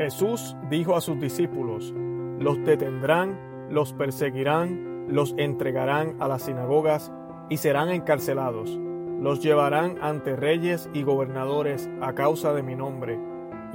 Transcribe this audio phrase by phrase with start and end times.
[0.00, 1.92] Jesús dijo a sus discípulos,
[2.38, 7.12] los detendrán, los perseguirán, los entregarán a las sinagogas
[7.50, 8.80] y serán encarcelados.
[9.20, 13.20] Los llevarán ante reyes y gobernadores a causa de mi nombre.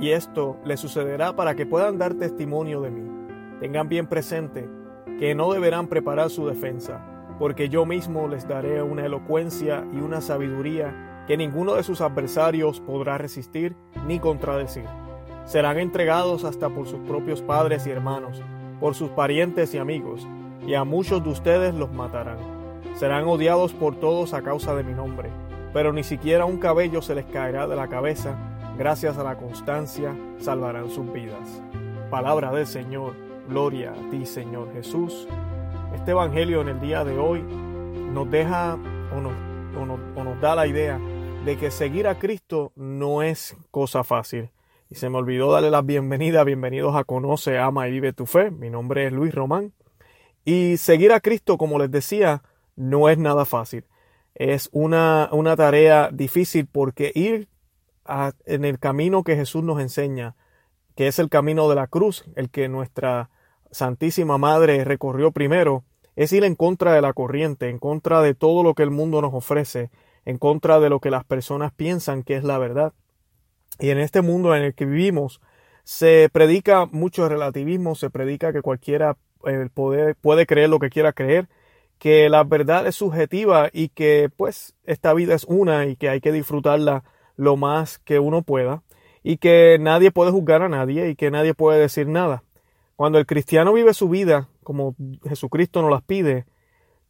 [0.00, 3.10] Y esto les sucederá para que puedan dar testimonio de mí.
[3.58, 4.70] Tengan bien presente
[5.18, 7.04] que no deberán preparar su defensa,
[7.40, 12.78] porque yo mismo les daré una elocuencia y una sabiduría que ninguno de sus adversarios
[12.78, 13.74] podrá resistir
[14.06, 14.84] ni contradecir
[15.44, 18.42] serán entregados hasta por sus propios padres y hermanos,
[18.80, 20.26] por sus parientes y amigos,
[20.66, 22.38] y a muchos de ustedes los matarán.
[22.94, 25.30] Serán odiados por todos a causa de mi nombre,
[25.72, 28.36] pero ni siquiera un cabello se les caerá de la cabeza,
[28.78, 31.62] gracias a la constancia salvarán sus vidas.
[32.10, 33.14] Palabra del Señor,
[33.48, 35.26] gloria a ti Señor Jesús.
[35.94, 39.32] Este Evangelio en el día de hoy nos deja o nos,
[40.16, 41.00] o nos da la idea
[41.44, 44.50] de que seguir a Cristo no es cosa fácil
[44.92, 46.44] y se me olvidó darle la bienvenida.
[46.44, 48.50] Bienvenidos a Conoce, Ama y Vive tu Fe.
[48.50, 49.72] Mi nombre es Luis Román.
[50.44, 52.42] Y seguir a Cristo, como les decía,
[52.76, 53.86] no es nada fácil.
[54.34, 57.48] Es una, una tarea difícil porque ir
[58.44, 60.36] en el camino que Jesús nos enseña,
[60.94, 63.30] que es el camino de la cruz, el que nuestra
[63.70, 65.84] Santísima Madre recorrió primero,
[66.16, 69.22] es ir en contra de la corriente, en contra de todo lo que el mundo
[69.22, 69.88] nos ofrece,
[70.26, 72.92] en contra de lo que las personas piensan que es la verdad.
[73.82, 75.40] Y en este mundo en el que vivimos
[75.82, 81.48] se predica mucho relativismo, se predica que cualquiera eh, puede creer lo que quiera creer,
[81.98, 86.20] que la verdad es subjetiva y que pues esta vida es una y que hay
[86.20, 87.02] que disfrutarla
[87.34, 88.84] lo más que uno pueda
[89.24, 92.44] y que nadie puede juzgar a nadie y que nadie puede decir nada.
[92.94, 94.94] Cuando el cristiano vive su vida como
[95.28, 96.46] Jesucristo nos las pide,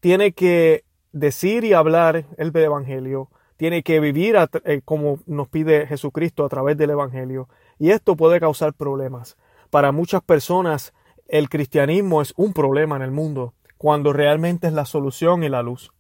[0.00, 3.28] tiene que decir y hablar el Evangelio,
[3.62, 7.48] tiene que vivir eh, como nos pide Jesucristo a través del Evangelio.
[7.78, 9.36] Y esto puede causar problemas.
[9.70, 10.92] Para muchas personas
[11.28, 15.62] el cristianismo es un problema en el mundo, cuando realmente es la solución y la
[15.62, 15.92] luz.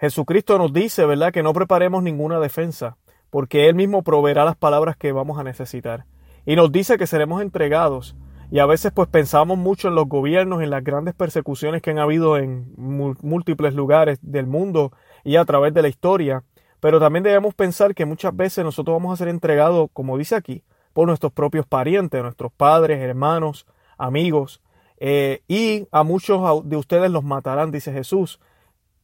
[0.00, 2.96] Jesucristo nos dice, ¿verdad?, que no preparemos ninguna defensa,
[3.28, 6.06] porque Él mismo proveerá las palabras que vamos a necesitar.
[6.46, 8.16] Y nos dice que seremos entregados.
[8.50, 11.98] Y a veces pues pensamos mucho en los gobiernos, en las grandes persecuciones que han
[11.98, 14.92] habido en múltiples lugares del mundo
[15.24, 16.42] y a través de la historia.
[16.86, 20.62] Pero también debemos pensar que muchas veces nosotros vamos a ser entregados, como dice aquí,
[20.92, 23.66] por nuestros propios parientes, nuestros padres, hermanos,
[23.98, 24.62] amigos,
[24.98, 28.38] eh, y a muchos de ustedes los matarán, dice Jesús.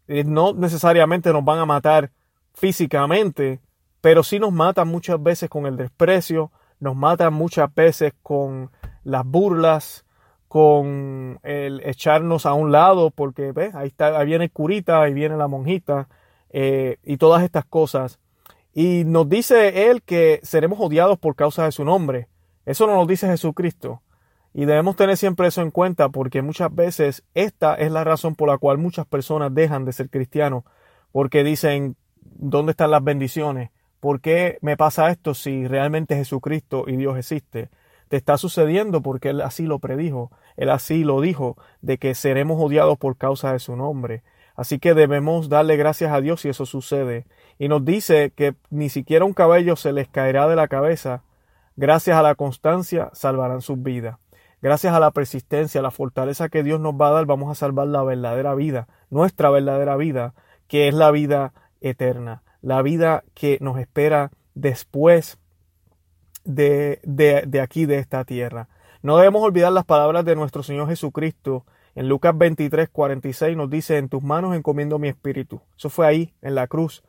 [0.06, 2.12] Eh, no necesariamente nos van a matar
[2.54, 3.58] físicamente,
[4.00, 8.70] pero sí nos matan muchas veces con el desprecio, nos matan muchas veces con
[9.02, 10.04] las burlas,
[10.46, 13.74] con el echarnos a un lado, porque ¿ves?
[13.74, 16.06] Ahí, está, ahí viene el curita, ahí viene la monjita,
[16.52, 18.18] eh, y todas estas cosas.
[18.74, 22.28] Y nos dice Él que seremos odiados por causa de su nombre.
[22.64, 24.02] Eso no nos dice Jesucristo.
[24.54, 28.48] Y debemos tener siempre eso en cuenta porque muchas veces esta es la razón por
[28.48, 30.64] la cual muchas personas dejan de ser cristianos.
[31.10, 33.70] Porque dicen, ¿dónde están las bendiciones?
[34.00, 37.70] ¿Por qué me pasa esto si realmente Jesucristo y Dios existe?
[38.08, 40.30] Te está sucediendo porque Él así lo predijo.
[40.56, 44.22] Él así lo dijo, de que seremos odiados por causa de su nombre.
[44.62, 47.26] Así que debemos darle gracias a Dios si eso sucede.
[47.58, 51.24] Y nos dice que ni siquiera un cabello se les caerá de la cabeza.
[51.74, 54.18] Gracias a la constancia salvarán sus vidas.
[54.60, 57.56] Gracias a la persistencia, a la fortaleza que Dios nos va a dar, vamos a
[57.56, 60.32] salvar la verdadera vida, nuestra verdadera vida,
[60.68, 65.38] que es la vida eterna, la vida que nos espera después
[66.44, 68.68] de, de, de aquí, de esta tierra.
[69.02, 73.98] No debemos olvidar las palabras de nuestro Señor Jesucristo en Lucas 23, 46 nos dice,
[73.98, 75.60] en tus manos encomiendo mi espíritu.
[75.76, 77.02] Eso fue ahí, en la cruz.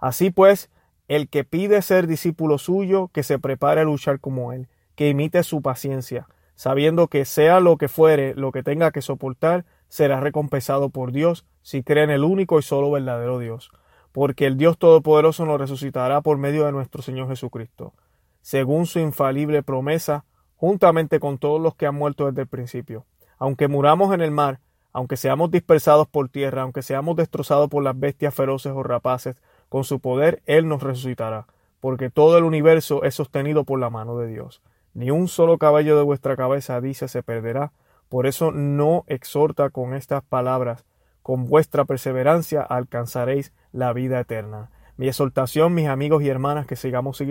[0.00, 0.70] Así pues,
[1.08, 5.42] el que pide ser discípulo suyo, que se prepare a luchar como él, que imite
[5.42, 10.88] su paciencia, sabiendo que sea lo que fuere, lo que tenga que soportar, será recompensado
[10.88, 13.70] por Dios si cree en el único y solo verdadero Dios.
[14.12, 17.92] Porque el Dios Todopoderoso nos resucitará por medio de nuestro Señor Jesucristo,
[18.40, 20.24] según su infalible promesa,
[20.56, 23.04] juntamente con todos los que han muerto desde el principio
[23.40, 24.60] aunque muramos en el mar,
[24.92, 29.82] aunque seamos dispersados por tierra, aunque seamos destrozados por las bestias feroces o rapaces, con
[29.82, 31.46] su poder Él nos resucitará,
[31.80, 34.62] porque todo el universo es sostenido por la mano de Dios.
[34.92, 37.72] Ni un solo cabello de vuestra cabeza, dice, se perderá.
[38.08, 40.84] Por eso no exhorta con estas palabras,
[41.22, 44.70] con vuestra perseverancia alcanzaréis la vida eterna.
[44.96, 47.22] Mi exhortación, mis amigos y hermanas, que sigamos,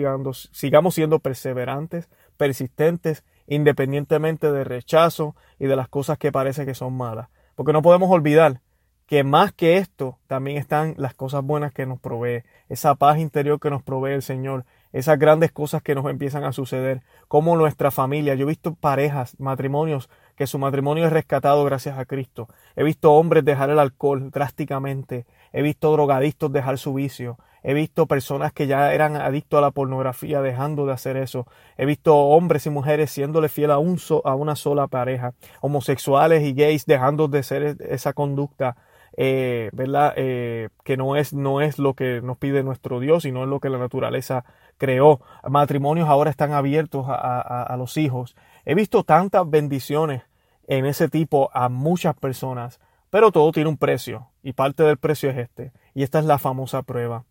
[0.52, 6.96] sigamos siendo perseverantes, persistentes independientemente de rechazo y de las cosas que parece que son
[6.96, 7.28] malas.
[7.56, 8.62] Porque no podemos olvidar
[9.06, 13.58] que más que esto también están las cosas buenas que nos provee, esa paz interior
[13.58, 17.90] que nos provee el Señor, esas grandes cosas que nos empiezan a suceder, como nuestra
[17.90, 18.36] familia.
[18.36, 22.46] Yo he visto parejas, matrimonios, que su matrimonio es rescatado gracias a Cristo.
[22.76, 25.26] He visto hombres dejar el alcohol drásticamente.
[25.52, 27.38] He visto drogadictos dejar su vicio.
[27.62, 31.46] He visto personas que ya eran adictos a la pornografía dejando de hacer eso.
[31.76, 35.34] He visto hombres y mujeres siéndole fiel a, a una sola pareja.
[35.60, 38.76] Homosexuales y gays dejando de ser esa conducta
[39.16, 40.14] eh, ¿verdad?
[40.16, 43.48] Eh, que no es, no es lo que nos pide nuestro Dios y no es
[43.48, 44.44] lo que la naturaleza
[44.78, 45.20] creó.
[45.48, 48.36] Matrimonios ahora están abiertos a, los hijos.
[48.64, 50.22] He visto tantas bendiciones
[50.68, 52.80] en ese tipo a muchas personas,
[53.10, 55.72] pero todo tiene un precio y parte del precio es este.
[55.94, 57.24] Y esta es la famosa prueba.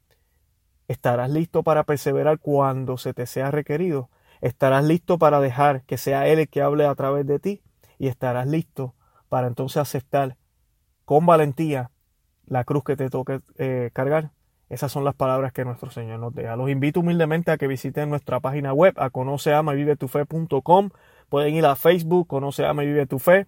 [0.88, 4.10] ¿Estarás listo para perseverar cuando se te sea requerido?
[4.42, 7.62] ¿Estarás listo para dejar que sea Él el que hable a través de ti?
[7.98, 8.96] Y estarás listo
[9.30, 10.38] para entonces aceptar
[11.06, 11.92] con valentía
[12.46, 14.32] la cruz que te toque eh, cargar.
[14.70, 16.56] Esas son las palabras que nuestro Señor nos deja.
[16.56, 20.90] Los invito humildemente a que visiten nuestra página web a conoceamavivetufe.com.
[21.28, 23.48] Pueden ir a Facebook, Conoce, Ama y Vive tu Fe,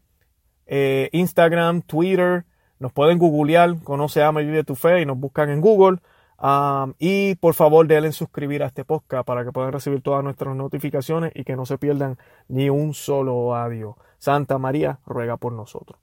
[0.66, 2.46] eh, Instagram, Twitter.
[2.80, 6.00] Nos pueden googlear, Conoce, Ama y Vive tu Fe y nos buscan en Google.
[6.42, 10.56] Um, y por favor, denle suscribir a este podcast para que puedan recibir todas nuestras
[10.56, 12.18] notificaciones y que no se pierdan
[12.48, 13.98] ni un solo audio.
[14.18, 16.00] Santa María ruega por nosotros.